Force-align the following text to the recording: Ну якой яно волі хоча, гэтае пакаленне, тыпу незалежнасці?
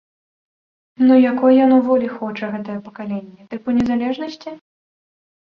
Ну 1.09 1.13
якой 1.31 1.53
яно 1.65 1.77
волі 1.89 2.09
хоча, 2.17 2.45
гэтае 2.55 2.79
пакаленне, 2.87 3.47
тыпу 3.53 3.77
незалежнасці? 3.77 4.51